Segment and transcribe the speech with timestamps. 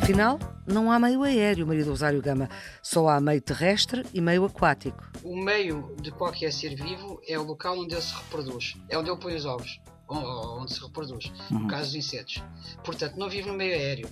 [0.00, 2.48] Afinal, não há meio aéreo, Maria do Rosário Gama.
[2.82, 5.10] Só há meio terrestre e meio aquático.
[5.24, 8.76] O meio de qualquer ser vivo é o local onde ele se reproduz.
[8.88, 9.80] É onde ele põe os ovos.
[10.08, 11.60] Onde se reproduz, uhum.
[11.60, 12.42] no caso dos insetos.
[12.84, 14.08] Portanto, não vive no meio aéreo.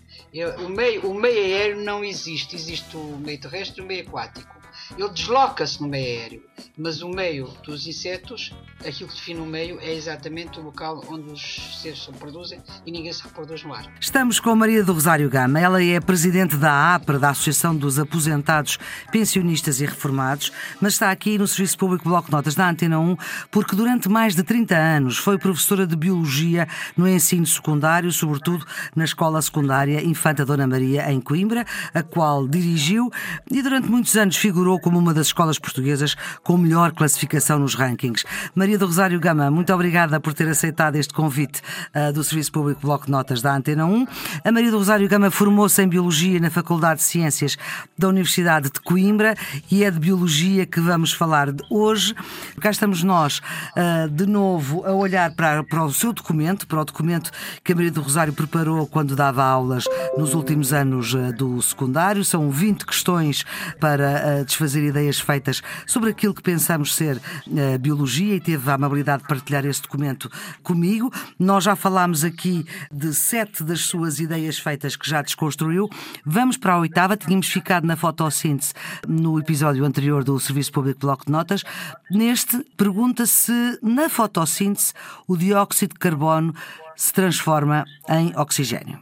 [0.64, 2.56] O meio, o meio aéreo não existe.
[2.56, 4.61] Existe o meio terrestre e o meio aquático
[4.98, 6.42] ele desloca-se no meio aéreo,
[6.76, 11.32] mas o meio dos insetos, aquilo que define o meio é exatamente o local onde
[11.32, 13.90] os seres se reproduzem e ninguém se reproduz no ar.
[14.00, 15.60] Estamos com Maria do Rosário Gama.
[15.60, 18.78] Ela é presidente da APRA, da Associação dos Aposentados,
[19.10, 23.16] Pensionistas e Reformados, mas está aqui no Serviço Público Bloco Notas da Antena 1
[23.50, 29.04] porque durante mais de 30 anos foi professora de Biologia no ensino secundário, sobretudo na
[29.04, 33.10] Escola Secundária Infanta Dona Maria, em Coimbra, a qual dirigiu
[33.50, 38.24] e durante muitos anos figurou como uma das escolas portuguesas com melhor classificação nos rankings.
[38.54, 41.62] Maria do Rosário Gama, muito obrigada por ter aceitado este convite
[41.94, 44.06] uh, do Serviço Público Bloco de Notas da Antena 1.
[44.44, 47.56] A Maria do Rosário Gama formou-se em Biologia na Faculdade de Ciências
[47.96, 49.34] da Universidade de Coimbra
[49.70, 52.14] e é de Biologia que vamos falar hoje.
[52.60, 53.40] Cá estamos nós,
[53.76, 57.30] uh, de novo, a olhar para, para o seu documento, para o documento
[57.62, 59.84] que a Maria do Rosário preparou quando dava aulas
[60.18, 62.24] nos últimos anos uh, do secundário.
[62.24, 63.44] São 20 questões
[63.78, 68.74] para desfazer fazer ideias feitas sobre aquilo que pensamos ser uh, biologia e teve a
[68.74, 70.30] amabilidade de partilhar este documento
[70.62, 71.12] comigo.
[71.38, 75.90] Nós já falámos aqui de sete das suas ideias feitas que já desconstruiu.
[76.24, 77.18] Vamos para a oitava.
[77.18, 78.72] Tínhamos ficado na fotossíntese
[79.06, 81.62] no episódio anterior do Serviço Público Bloco de Notas.
[82.10, 84.94] Neste, pergunta se na fotossíntese
[85.28, 86.54] o dióxido de carbono
[86.96, 88.98] se transforma em oxigênio.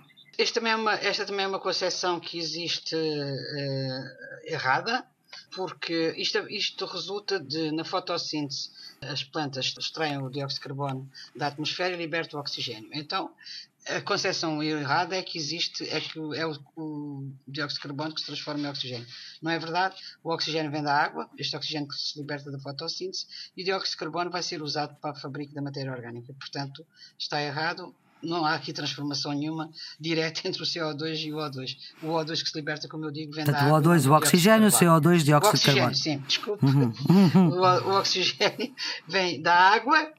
[0.55, 5.05] Também é uma, esta também é uma concepção que existe uh, errada
[5.55, 8.71] porque isto, isto resulta de, na fotossíntese,
[9.01, 12.91] as plantas extraem o dióxido de carbono da atmosfera e libertam o oxigênio.
[12.93, 13.33] Então,
[13.87, 18.21] a concepção errada é que existe, é que é o, o, dióxido de carbono que
[18.21, 19.07] se transforma em oxigênio.
[19.41, 19.97] Não é verdade.
[20.23, 23.93] O oxigênio vem da água, este oxigênio que se liberta da fotossíntese, e o dióxido
[23.93, 26.33] de carbono vai ser usado para a fabrico da matéria orgânica.
[26.35, 26.87] Portanto,
[27.19, 31.77] está errado não há aqui transformação nenhuma direta entre o CO2 e o O2.
[32.03, 33.79] O O2 que se liberta, como eu digo, vem Portanto, da água.
[33.79, 35.95] O O2, o oxigênio, o CO2, dióxido de carbono.
[35.95, 36.65] Sim, desculpe.
[36.65, 36.93] Uhum.
[37.11, 37.49] Uhum.
[37.49, 38.75] O, o, oxigênio
[39.07, 40.11] vem da água,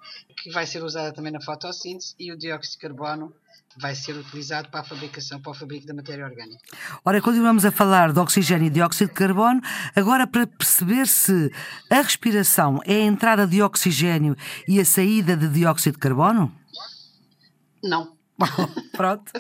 [0.42, 3.34] que vai ser usada também na fotossíntese, e o dióxido de carbono
[3.78, 6.60] vai ser utilizado para a fabricação, para o fabrico da matéria orgânica.
[7.04, 9.62] Ora, continuamos a falar de oxigênio e dióxido de carbono,
[9.96, 11.52] agora para perceber se
[11.90, 14.36] a respiração é a entrada de oxigênio
[14.68, 16.61] e a saída de dióxido de carbono?
[17.84, 18.18] Não.
[18.94, 19.32] Pronto.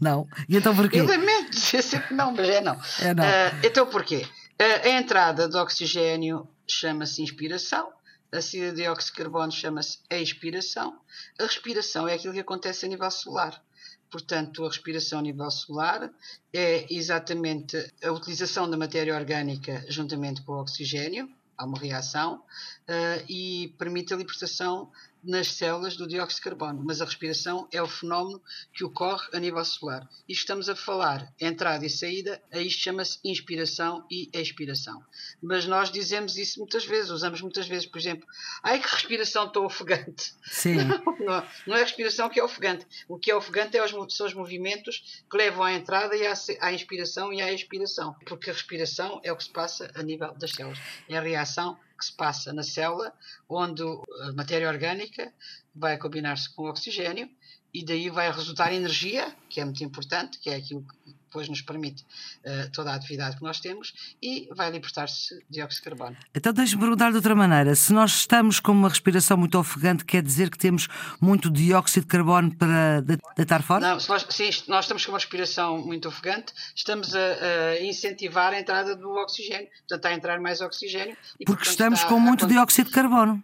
[0.00, 0.28] não.
[0.48, 1.00] E então porquê?
[1.00, 2.80] Eu lamento dizer sempre não, mas é não.
[3.00, 3.24] É não.
[3.24, 4.26] Uh, então porquê?
[4.60, 7.92] Uh, a entrada de oxigênio chama-se inspiração,
[8.32, 10.98] a saída de dióxido de carbono chama-se expiração.
[11.38, 13.62] A respiração é aquilo que acontece a nível solar.
[14.10, 16.10] Portanto, a respiração a nível solar
[16.52, 23.24] é exatamente a utilização da matéria orgânica juntamente com o oxigênio, há uma reação, uh,
[23.28, 24.90] e permite a libertação
[25.24, 28.42] nas células do dióxido de carbono, mas a respiração é o fenómeno
[28.72, 30.08] que ocorre a nível celular.
[30.28, 35.02] E estamos a falar entrada e saída, a isto chama-se inspiração e expiração.
[35.42, 38.26] Mas nós dizemos isso muitas vezes, usamos muitas vezes, por exemplo,
[38.62, 40.34] ai que respiração tão ofegante.
[40.44, 40.76] Sim.
[41.24, 42.86] Não, não, é a respiração que é ofegante.
[43.08, 46.34] O que é ofegante é os, são os movimentos que levam à entrada e à,
[46.60, 48.14] à inspiração e à expiração.
[48.26, 50.78] Porque a respiração é o que se passa a nível das células.
[51.08, 53.12] É a reação que se passa na célula,
[53.48, 55.32] onde a matéria orgânica
[55.74, 57.28] vai combinar-se com o oxigênio
[57.72, 61.60] e daí vai resultar energia, que é muito importante, que é aquilo que depois nos
[61.60, 62.04] permite
[62.44, 66.16] uh, toda a atividade que nós temos e vai libertar-se dióxido de carbono.
[66.32, 70.22] Então deixe-me perguntar de outra maneira, se nós estamos com uma respiração muito ofegante, quer
[70.22, 70.86] dizer que temos
[71.20, 73.00] muito dióxido de carbono para
[73.36, 73.80] deitar fora?
[73.80, 78.52] Não, se nós, sim, nós estamos com uma respiração muito ofegante, estamos a, a incentivar
[78.52, 81.16] a entrada do oxigênio, portanto está a entrar mais oxigênio.
[81.40, 82.48] E, Porque portanto, estamos com muito a...
[82.48, 83.42] dióxido de carbono.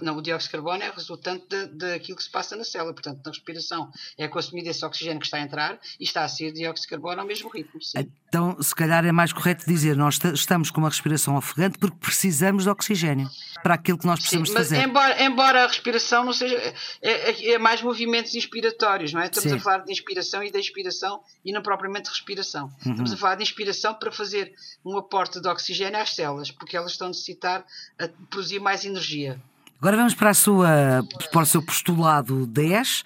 [0.00, 2.92] Não, o dióxido de carbono é resultante daquilo que se passa na célula.
[2.92, 6.52] Portanto, na respiração é consumido esse oxigênio que está a entrar e está a sair
[6.52, 7.82] dióxido de carbono ao mesmo ritmo.
[7.82, 8.08] Sim.
[8.28, 12.64] Então, se calhar é mais correto dizer nós estamos com uma respiração ofegante porque precisamos
[12.64, 13.28] de oxigênio
[13.62, 14.82] para aquilo que nós precisamos sim, mas fazer.
[14.82, 16.56] Embora, embora a respiração não seja.
[16.56, 19.26] É, é, é, mais movimentos inspiratórios, não é?
[19.26, 19.56] Estamos sim.
[19.56, 22.72] a falar de inspiração e da expiração e não propriamente de respiração.
[22.84, 22.92] Uhum.
[22.92, 24.52] Estamos a falar de inspiração para fazer
[24.84, 27.64] um aporte de oxigênio às células, porque elas estão a necessitar
[27.98, 29.40] a produzir mais energia.
[29.82, 33.02] Agora vamos para, a sua, para o seu postulado 10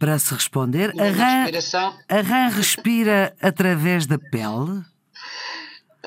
[0.00, 0.92] para se responder.
[1.00, 1.46] A rã,
[2.08, 4.82] a rã respira através da pele?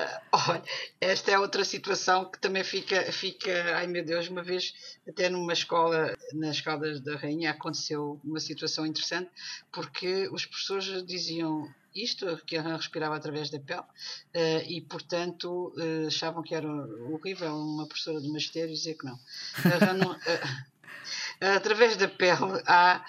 [0.48, 0.62] olha,
[1.00, 4.74] esta é outra situação que também fica, fica, ai meu Deus, uma vez
[5.08, 9.30] até numa escola, nas Caldas da Rainha, aconteceu uma situação interessante,
[9.72, 15.74] porque os professores diziam isto, que a rã respirava através da pele, uh, e portanto
[15.76, 19.18] uh, achavam que era horrível uma professora de magistério dizer que não.
[19.64, 20.16] A rã não
[21.40, 23.04] através da pele há,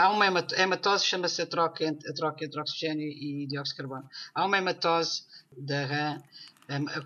[0.00, 4.08] há uma hematose, chama-se a troca, entre, a troca entre oxigênio e dióxido de carbono.
[4.34, 5.24] Há uma hematose
[5.56, 6.22] da rã,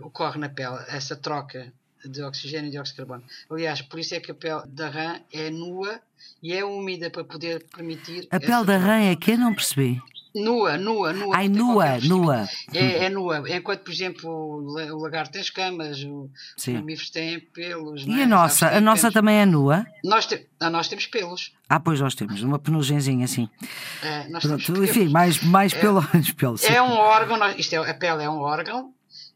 [0.01, 1.73] ocorre na pele, essa troca
[2.05, 3.25] de oxigênio e dióxido de carbono.
[3.51, 6.01] Aliás, por isso é que a pele da rã é nua
[6.43, 8.27] e é úmida para poder permitir.
[8.31, 9.37] A pele da rã é que?
[9.37, 10.01] Não percebi.
[10.35, 11.37] Nua, nua, nua.
[11.37, 12.49] Ai, nua, nua.
[12.73, 13.43] É, é, nua.
[13.51, 18.07] Enquanto, por exemplo, o lagarto tem escamas, os mamíferos têm pelos.
[18.07, 18.23] E é?
[18.23, 18.69] a nossa?
[18.69, 19.15] A nossa pelos.
[19.15, 19.85] também é nua?
[20.05, 20.47] Nós, te...
[20.61, 21.53] ah, nós temos pelos.
[21.69, 23.49] Ah, pois nós temos, uma penugenzinha assim.
[24.03, 26.01] É, nós Pronto, temos enfim, mais, mais é, pelo,
[26.37, 26.57] pelo.
[26.63, 28.95] É um órgão, nós, isto é, a pele é um órgão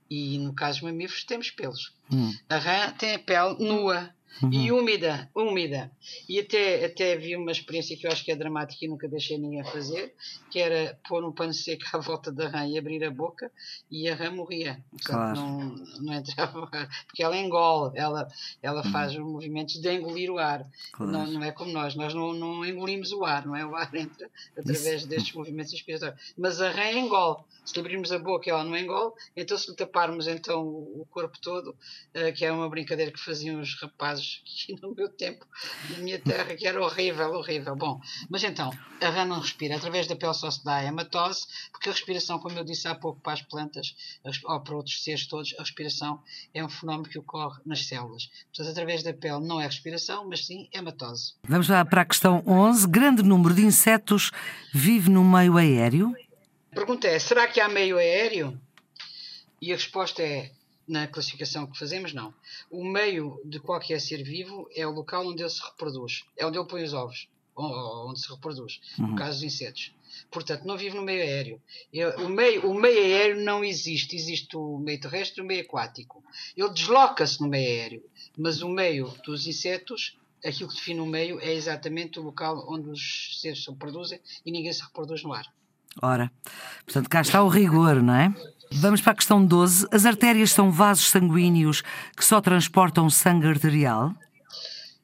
[0.08, 1.92] e no caso dos mamíferos temos pelos.
[2.12, 2.32] Hum.
[2.48, 4.10] A rã tem a pele nua
[4.42, 4.52] uhum.
[4.52, 5.90] e úmida, úmida.
[6.28, 9.38] E até, até vi uma experiência que eu acho que é dramática e nunca deixei
[9.38, 10.14] ninguém fazer,
[10.50, 13.50] que era pôr um pano seco à volta da rã e abrir a boca
[13.90, 14.82] e a rã morria.
[14.90, 15.40] Portanto, claro.
[15.40, 16.68] não, não entrava
[17.06, 18.28] porque ela engole, ela,
[18.62, 18.92] ela uhum.
[18.92, 20.66] faz movimentos de engolir o ar.
[20.92, 21.12] Claro.
[21.12, 23.64] Não, não é como nós, nós não, não engolimos o ar, não é?
[23.64, 25.08] O ar entra através Isso.
[25.08, 26.34] destes movimentos inspiratórios.
[26.36, 27.42] Mas a rã engole.
[27.64, 31.68] Se abrirmos a boca ela não engole, então se lhe taparmos então o corpo todo,
[31.70, 35.46] uh, que é uma brincadeira que faziam os rapazes aqui no meu tempo,
[35.90, 37.76] na minha terra, que era horrível, horrível.
[37.76, 41.46] Bom, mas então, a rã não respira, através da pele só se dá a hematose,
[41.70, 43.94] porque a respiração, como eu disse há pouco para as plantas,
[44.44, 46.22] ou para outros seres todos, a respiração
[46.52, 48.30] é um fenómeno que ocorre nas células.
[48.46, 51.34] Portanto, através da pele não é respiração, mas sim hematose.
[51.46, 52.86] Vamos lá para a questão 11.
[52.88, 54.30] Grande número de insetos
[54.72, 56.14] vive no meio aéreo?
[56.72, 58.60] A pergunta é: será que há meio aéreo?
[59.60, 60.50] E a resposta é:
[60.86, 62.34] na classificação que fazemos, não.
[62.70, 66.58] O meio de qualquer ser vivo é o local onde ele se reproduz, é onde
[66.58, 69.08] ele põe os ovos, onde se reproduz, uhum.
[69.08, 69.92] no caso dos insetos.
[70.30, 71.60] Portanto, não vive no meio aéreo.
[72.18, 74.14] O meio, o meio aéreo não existe.
[74.14, 76.22] Existe o meio terrestre e o meio aquático.
[76.56, 78.04] Ele desloca-se no meio aéreo,
[78.38, 82.90] mas o meio dos insetos aquilo que define o meio é exatamente o local onde
[82.90, 85.46] os seres se reproduzem e ninguém se reproduz no ar.
[86.02, 86.30] Ora,
[86.84, 88.34] portanto, cá está o rigor, não é?
[88.76, 89.86] Vamos para a questão 12.
[89.92, 91.82] As artérias são vasos sanguíneos
[92.16, 94.12] que só transportam sangue arterial?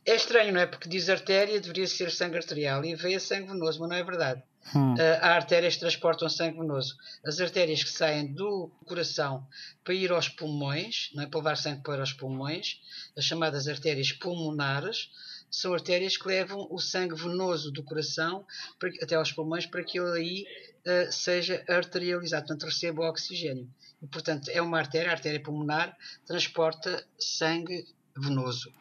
[0.04, 0.66] É estranho, não é?
[0.66, 4.42] Porque diz artéria, deveria ser sangue arterial e veio sangue venoso, mas não é verdade.
[4.74, 4.94] Hum.
[4.94, 6.96] Uh, há artérias que transportam sangue venoso.
[7.24, 9.46] As artérias que saem do coração
[9.84, 11.26] para ir aos pulmões, não é?
[11.26, 12.80] para levar sangue para os pulmões,
[13.16, 15.10] as chamadas artérias pulmonares,
[15.50, 18.44] são artérias que levam o sangue venoso do coração
[18.78, 20.46] para, até aos pulmões para que ele aí
[20.86, 23.68] uh, seja arterializado, portanto receba o oxigênio.
[24.02, 25.94] E, portanto, é uma artéria, a artéria pulmonar,
[26.26, 27.86] transporta sangue
[28.16, 28.72] venoso.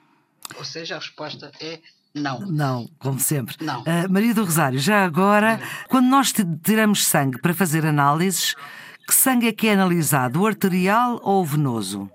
[0.56, 1.80] Ou seja, a resposta é
[2.14, 2.40] não.
[2.40, 3.56] Não, como sempre.
[3.62, 3.82] Não.
[3.82, 6.34] Uh, Maria do Rosário, já agora, quando nós
[6.64, 8.56] tiramos sangue para fazer análises,
[9.08, 12.10] que sangue é que é analisado, o arterial ou o venoso?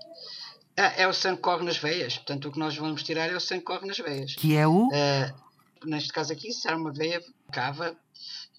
[0.77, 2.17] É, é o sangue que corre nas veias.
[2.17, 4.35] Portanto, o que nós vamos tirar é o sangue que corre nas veias.
[4.35, 4.87] Que é o?
[4.87, 5.45] Uh,
[5.85, 7.95] neste caso aqui, se há uma veia cava,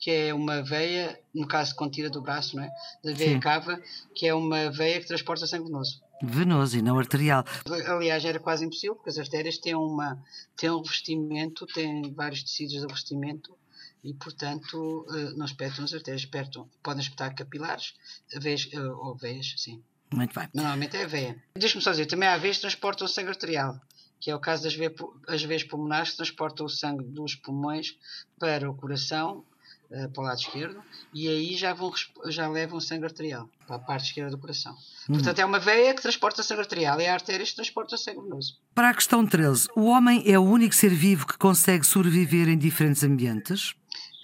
[0.00, 2.70] que é uma veia, no caso quando tira do braço, não é?
[3.04, 3.40] Da veia Sim.
[3.40, 3.80] cava,
[4.14, 6.02] que é uma veia que transporta sangue venoso.
[6.22, 7.44] Venoso e não arterial.
[7.86, 10.18] Aliás, era quase impossível, porque as artérias têm, uma,
[10.56, 13.54] têm um revestimento, têm vários tecidos de revestimento
[14.02, 17.92] e, portanto, eh, não espetam as artérias, espetam, podem espetar capilares
[18.34, 19.82] veias, eh, ou veias, sim.
[20.12, 20.48] Muito bem.
[20.54, 21.42] Normalmente é veia.
[21.54, 23.80] Deixa-me só dizer, também há veias que transportam o sangue arterial,
[24.20, 24.94] que é o caso das veias,
[25.26, 27.96] as veias pulmonares que transportam o sangue dos pulmões
[28.38, 29.44] para o coração
[29.90, 30.82] uh, para o lado esquerdo
[31.12, 31.92] e aí já, vão,
[32.26, 34.72] já levam sangue arterial para a parte esquerda do coração.
[35.08, 35.14] Hum.
[35.14, 38.22] Portanto, é uma veia que transporta sangue arterial e é a artéria que transporta sangue
[38.22, 38.58] venoso.
[38.74, 42.58] Para a questão 13, o homem é o único ser vivo que consegue sobreviver em
[42.58, 43.74] diferentes ambientes?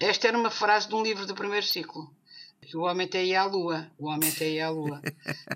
[0.01, 2.11] Esta era uma frase de um livro do primeiro ciclo
[2.73, 3.87] o homem tem ir à lua.
[3.97, 5.01] O homem tem ir à lua.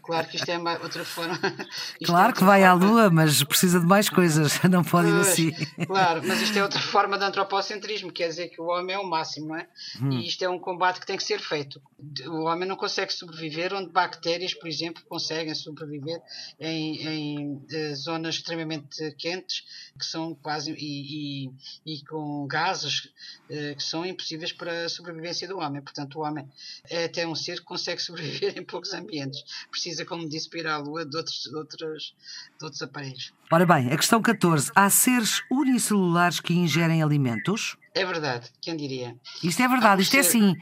[0.02, 1.38] Claro que isto é outra forma.
[2.06, 2.86] claro é que vai forma...
[2.86, 5.52] à lua, mas precisa de mais coisas, não pode ir assim.
[5.86, 9.08] Claro, mas isto é outra forma de antropocentrismo, quer dizer que o homem é o
[9.08, 9.68] máximo, não é?
[10.02, 10.12] Hum.
[10.12, 11.82] E isto é um combate que tem que ser feito.
[12.28, 16.22] O homem não consegue sobreviver onde bactérias, por exemplo, conseguem sobreviver
[16.60, 19.64] em, em eh, zonas extremamente quentes,
[19.98, 20.72] que são quase.
[20.72, 21.52] e, e,
[21.86, 23.10] e com gases
[23.50, 25.82] eh, que são impossíveis para a sobrevivência do homem.
[25.82, 26.48] Portanto, o homem
[26.90, 29.44] é até um ser que consegue sobreviver em poucos ambientes.
[29.70, 32.16] Precisa, como disse, para ir à Lua de outros, de outros,
[32.60, 33.34] de outros aparelhos.
[33.52, 34.72] Ora bem, a questão 14.
[34.76, 37.78] Há seres unicelulares que ingerem alimentos?
[37.94, 39.16] É verdade, quem diria?
[39.44, 40.56] Isto é verdade, isto é sim.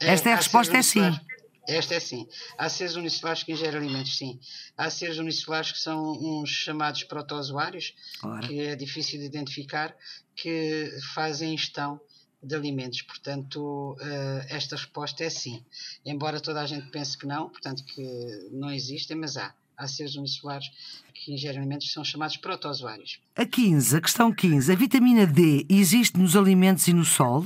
[0.00, 1.18] É, Esta é a resposta, é sim.
[1.66, 2.26] Esta é sim.
[2.58, 4.38] Há seres unicelulares que ingerem alimentos, sim.
[4.76, 8.46] Há seres unicelulares que são uns chamados protozoários, Ora.
[8.46, 9.94] que é difícil de identificar,
[10.36, 12.00] que fazem ingestão
[12.44, 13.02] de alimentos.
[13.02, 15.64] Portanto, eh, esta resposta é sim.
[16.04, 19.54] Embora toda a gente pense que não, portanto, que não existem, mas há.
[19.76, 20.70] Há seres unicelulares
[21.12, 23.18] que ingerem alimentos que são chamados protozoários.
[23.34, 24.70] A 15, a questão 15.
[24.70, 27.44] A vitamina D existe nos alimentos e no sol?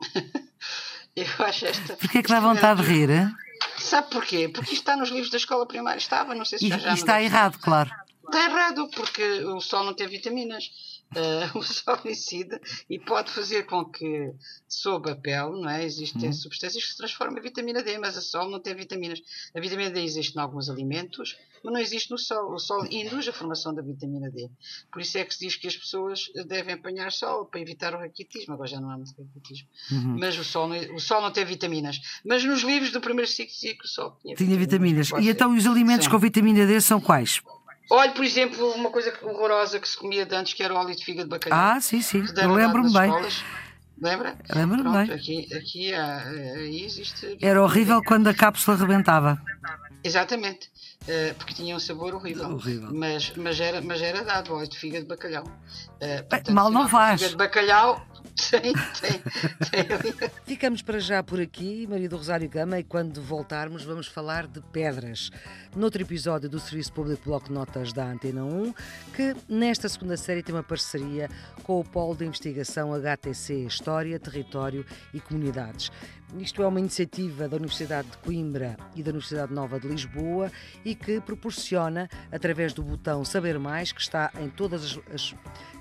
[1.14, 1.96] Eu acho esta.
[1.96, 3.10] Porquê é que dá vontade de rir?
[3.10, 3.30] hein?
[3.78, 4.48] Sabe porquê?
[4.48, 5.98] Porque isto está nos livros da escola primária.
[5.98, 7.90] Estava, não sei se já e já está errado, claro.
[8.24, 10.70] Está errado, porque o sol não tem vitaminas.
[11.14, 14.32] Eh, o sol incide e pode fazer com que,
[14.68, 15.84] sob a pele, não é?
[15.84, 16.32] existem Uhum.
[16.32, 19.20] substâncias que se transformam em vitamina D, mas o sol não tem vitaminas.
[19.54, 22.54] A vitamina D existe em alguns alimentos, mas não existe no sol.
[22.54, 24.48] O sol induz a formação da vitamina D.
[24.92, 27.98] Por isso é que se diz que as pessoas devem apanhar sol para evitar o
[27.98, 28.54] raquitismo.
[28.54, 29.68] Agora já não há muito raquitismo.
[29.90, 30.16] Uhum.
[30.18, 32.00] Mas o sol, não, o sol não tem vitaminas.
[32.24, 33.50] Mas nos livros do primeiro ciclo
[33.84, 35.10] o sol tinha, Tinha vitaminas.
[35.10, 36.10] Pode E então os alimentos Sim.
[36.12, 37.42] com vitamina D são quais?
[37.90, 40.94] Olha, por exemplo, uma coisa horrorosa que se comia de antes, que era o óleo
[40.94, 41.58] de fígado de bacalhau.
[41.58, 42.24] Ah, sim, sim.
[42.36, 43.08] Eu lembro-me bem.
[43.08, 43.44] escolas.
[44.00, 44.36] Lembra?
[44.54, 45.14] Lembro-me bem.
[45.14, 47.36] Aqui, aqui há, aí existe.
[47.40, 49.42] Era horrível quando a cápsula rebentava.
[50.02, 50.70] Exatamente.
[51.08, 52.50] Eh, porque tinha um sabor horrível.
[52.50, 52.90] Horrível.
[52.92, 55.44] Mas, mas, era, mas era dado óleo de fígado de bacalhau.
[56.00, 57.20] Eh, portanto, mal não faz.
[57.20, 58.06] Fígado de bacalhau
[58.50, 59.22] tem, tem,
[59.70, 60.32] tem ali.
[60.46, 64.60] Ficamos para já por aqui, Maria do Rosário Gama, e quando voltarmos vamos falar de
[64.72, 65.30] pedras.
[65.74, 68.74] Noutro episódio do Serviço Público Bloco de Notas da Antena 1,
[69.14, 71.28] que nesta segunda série tem uma parceria
[71.62, 75.90] com o Polo de Investigação HTC História, Território e Comunidades.
[76.38, 80.50] Isto é uma iniciativa da Universidade de Coimbra e da Universidade Nova de Lisboa
[80.84, 85.32] e que proporciona, através do botão Saber Mais, que está em todas as,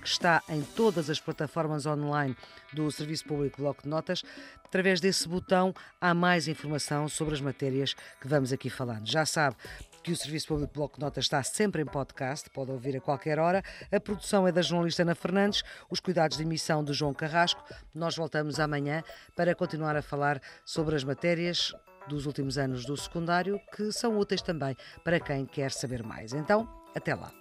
[0.01, 2.35] que está em todas as plataformas online
[2.73, 4.23] do Serviço Público Bloco de Notas,
[4.65, 9.07] através desse botão há mais informação sobre as matérias que vamos aqui falando.
[9.07, 9.55] Já sabe
[10.03, 13.39] que o Serviço Público Bloco de Notas está sempre em podcast, pode ouvir a qualquer
[13.39, 13.63] hora.
[13.91, 17.63] A produção é da jornalista Ana Fernandes, os cuidados de emissão do João Carrasco.
[17.93, 19.03] Nós voltamos amanhã
[19.35, 21.73] para continuar a falar sobre as matérias
[22.07, 26.33] dos últimos anos do secundário que são úteis também para quem quer saber mais.
[26.33, 27.31] Então, até lá.